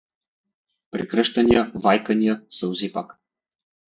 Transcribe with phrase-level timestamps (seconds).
[0.91, 3.17] Прегръщания, вайкания, сълзи пак.